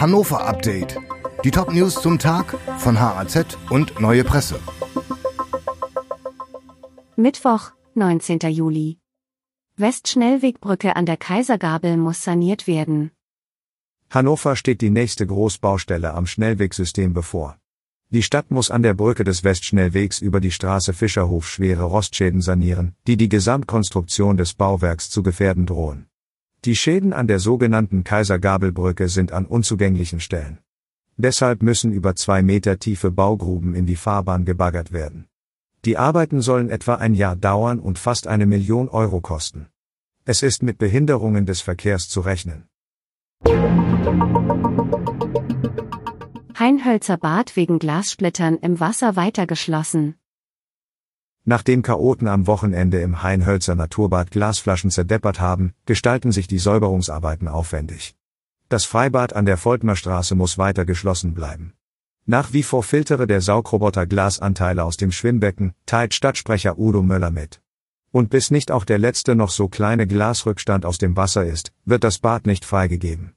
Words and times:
Hannover 0.00 0.46
Update. 0.46 0.96
Die 1.42 1.50
Top-News 1.50 2.00
zum 2.00 2.20
Tag 2.20 2.56
von 2.78 3.00
HAZ 3.00 3.58
und 3.68 4.00
Neue 4.00 4.22
Presse. 4.22 4.60
Mittwoch, 7.16 7.72
19. 7.96 8.38
Juli. 8.48 9.00
Westschnellwegbrücke 9.76 10.94
an 10.94 11.04
der 11.04 11.16
Kaisergabel 11.16 11.96
muss 11.96 12.22
saniert 12.22 12.68
werden. 12.68 13.10
Hannover 14.08 14.54
steht 14.54 14.82
die 14.82 14.90
nächste 14.90 15.26
Großbaustelle 15.26 16.14
am 16.14 16.26
Schnellwegsystem 16.26 17.12
bevor. 17.12 17.58
Die 18.10 18.22
Stadt 18.22 18.52
muss 18.52 18.70
an 18.70 18.84
der 18.84 18.94
Brücke 18.94 19.24
des 19.24 19.42
Westschnellwegs 19.42 20.20
über 20.20 20.38
die 20.38 20.52
Straße 20.52 20.92
Fischerhof 20.92 21.48
schwere 21.48 21.82
Rostschäden 21.82 22.40
sanieren, 22.40 22.94
die 23.08 23.16
die 23.16 23.28
Gesamtkonstruktion 23.28 24.36
des 24.36 24.54
Bauwerks 24.54 25.10
zu 25.10 25.24
gefährden 25.24 25.66
drohen. 25.66 26.07
Die 26.64 26.74
Schäden 26.74 27.12
an 27.12 27.28
der 27.28 27.38
sogenannten 27.38 28.02
Kaisergabelbrücke 28.02 29.08
sind 29.08 29.32
an 29.32 29.46
unzugänglichen 29.46 30.18
Stellen. 30.18 30.58
Deshalb 31.16 31.62
müssen 31.62 31.92
über 31.92 32.16
zwei 32.16 32.42
Meter 32.42 32.78
tiefe 32.78 33.10
Baugruben 33.12 33.74
in 33.74 33.86
die 33.86 33.96
Fahrbahn 33.96 34.44
gebaggert 34.44 34.92
werden. 34.92 35.26
Die 35.84 35.96
Arbeiten 35.96 36.40
sollen 36.40 36.68
etwa 36.68 36.96
ein 36.96 37.14
Jahr 37.14 37.36
dauern 37.36 37.78
und 37.78 37.98
fast 37.98 38.26
eine 38.26 38.46
Million 38.46 38.88
Euro 38.88 39.20
kosten. 39.20 39.68
Es 40.24 40.42
ist 40.42 40.62
mit 40.62 40.78
Behinderungen 40.78 41.46
des 41.46 41.60
Verkehrs 41.60 42.08
zu 42.08 42.20
rechnen. 42.20 42.68
Heinhölzer 46.58 47.16
Bad 47.16 47.54
wegen 47.54 47.78
Glassplittern 47.78 48.56
im 48.56 48.80
Wasser 48.80 49.14
weiter 49.14 49.46
geschlossen. 49.46 50.17
Nachdem 51.48 51.80
Chaoten 51.80 52.28
am 52.28 52.46
Wochenende 52.46 53.00
im 53.00 53.22
Heinhölzer 53.22 53.74
Naturbad 53.74 54.30
Glasflaschen 54.30 54.90
zerdeppert 54.90 55.40
haben, 55.40 55.72
gestalten 55.86 56.30
sich 56.30 56.46
die 56.46 56.58
Säuberungsarbeiten 56.58 57.48
aufwendig. 57.48 58.14
Das 58.68 58.84
Freibad 58.84 59.32
an 59.32 59.46
der 59.46 59.56
Volkmerstraße 59.56 60.34
muss 60.34 60.58
weiter 60.58 60.84
geschlossen 60.84 61.32
bleiben. 61.32 61.72
Nach 62.26 62.52
wie 62.52 62.62
vor 62.62 62.82
filtere 62.82 63.26
der 63.26 63.40
Saugroboter 63.40 64.04
Glasanteile 64.04 64.84
aus 64.84 64.98
dem 64.98 65.10
Schwimmbecken, 65.10 65.72
teilt 65.86 66.12
Stadtsprecher 66.12 66.78
Udo 66.78 67.02
Möller 67.02 67.30
mit. 67.30 67.62
Und 68.10 68.28
bis 68.28 68.50
nicht 68.50 68.70
auch 68.70 68.84
der 68.84 68.98
letzte 68.98 69.34
noch 69.34 69.48
so 69.48 69.68
kleine 69.68 70.06
Glasrückstand 70.06 70.84
aus 70.84 70.98
dem 70.98 71.16
Wasser 71.16 71.46
ist, 71.46 71.72
wird 71.86 72.04
das 72.04 72.18
Bad 72.18 72.46
nicht 72.46 72.66
freigegeben. 72.66 73.32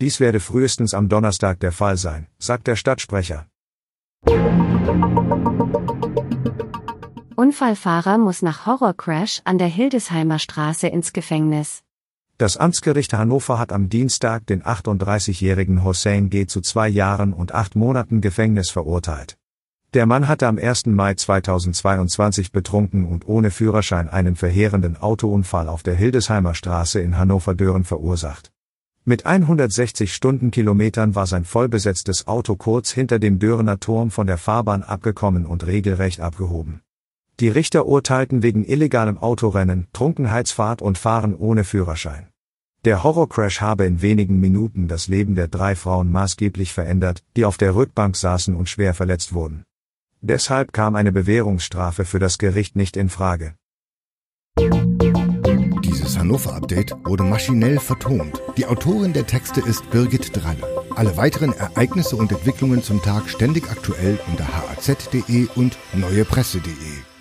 Dies 0.00 0.20
werde 0.20 0.38
frühestens 0.38 0.94
am 0.94 1.08
Donnerstag 1.08 1.58
der 1.58 1.72
Fall 1.72 1.96
sein, 1.96 2.28
sagt 2.38 2.68
der 2.68 2.76
Stadtsprecher. 2.76 3.48
Unfallfahrer 7.38 8.18
muss 8.18 8.42
nach 8.42 8.66
Horrorcrash 8.66 9.42
an 9.44 9.58
der 9.58 9.68
Hildesheimer 9.68 10.40
Straße 10.40 10.88
ins 10.88 11.12
Gefängnis. 11.12 11.84
Das 12.36 12.56
Amtsgericht 12.56 13.12
Hannover 13.12 13.60
hat 13.60 13.70
am 13.72 13.88
Dienstag 13.88 14.44
den 14.46 14.64
38-jährigen 14.64 15.84
Hossein 15.84 16.30
G. 16.30 16.46
zu 16.46 16.60
zwei 16.62 16.88
Jahren 16.88 17.32
und 17.32 17.54
acht 17.54 17.76
Monaten 17.76 18.20
Gefängnis 18.20 18.70
verurteilt. 18.70 19.38
Der 19.94 20.04
Mann 20.06 20.26
hatte 20.26 20.48
am 20.48 20.58
1. 20.58 20.86
Mai 20.86 21.14
2022 21.14 22.50
betrunken 22.50 23.06
und 23.06 23.28
ohne 23.28 23.52
Führerschein 23.52 24.08
einen 24.08 24.34
verheerenden 24.34 24.96
Autounfall 24.96 25.68
auf 25.68 25.84
der 25.84 25.94
Hildesheimer 25.94 26.56
Straße 26.56 26.98
in 26.98 27.18
Hannover-Dören 27.18 27.84
verursacht. 27.84 28.50
Mit 29.04 29.26
160 29.26 30.12
Stundenkilometern 30.12 31.14
war 31.14 31.28
sein 31.28 31.44
vollbesetztes 31.44 32.26
Auto 32.26 32.56
kurz 32.56 32.90
hinter 32.90 33.20
dem 33.20 33.38
Dörener 33.38 33.78
Turm 33.78 34.10
von 34.10 34.26
der 34.26 34.38
Fahrbahn 34.38 34.82
abgekommen 34.82 35.46
und 35.46 35.64
regelrecht 35.68 36.18
abgehoben. 36.18 36.82
Die 37.40 37.48
Richter 37.48 37.86
urteilten 37.86 38.42
wegen 38.42 38.64
illegalem 38.64 39.16
Autorennen, 39.16 39.86
Trunkenheitsfahrt 39.92 40.82
und 40.82 40.98
Fahren 40.98 41.36
ohne 41.36 41.62
Führerschein. 41.62 42.26
Der 42.84 43.04
Horrorcrash 43.04 43.60
habe 43.60 43.84
in 43.84 44.02
wenigen 44.02 44.40
Minuten 44.40 44.88
das 44.88 45.06
Leben 45.06 45.36
der 45.36 45.46
drei 45.46 45.76
Frauen 45.76 46.10
maßgeblich 46.10 46.72
verändert, 46.72 47.22
die 47.36 47.44
auf 47.44 47.56
der 47.56 47.76
Rückbank 47.76 48.16
saßen 48.16 48.56
und 48.56 48.68
schwer 48.68 48.92
verletzt 48.92 49.32
wurden. 49.32 49.62
Deshalb 50.20 50.72
kam 50.72 50.96
eine 50.96 51.12
Bewährungsstrafe 51.12 52.04
für 52.04 52.18
das 52.18 52.38
Gericht 52.38 52.74
nicht 52.74 52.96
in 52.96 53.08
Frage. 53.08 53.54
Dieses 55.84 56.18
Hannover-Update 56.18 56.96
wurde 57.04 57.22
maschinell 57.22 57.78
vertont. 57.78 58.42
Die 58.56 58.66
Autorin 58.66 59.12
der 59.12 59.26
Texte 59.26 59.60
ist 59.60 59.88
Birgit 59.90 60.36
Dralle. 60.36 60.86
Alle 60.96 61.16
weiteren 61.16 61.52
Ereignisse 61.52 62.16
und 62.16 62.32
Entwicklungen 62.32 62.82
zum 62.82 63.00
Tag 63.00 63.28
ständig 63.28 63.70
aktuell 63.70 64.18
unter 64.26 64.46
haz.de 64.48 65.46
und 65.54 65.78
neuepresse.de. 65.94 67.17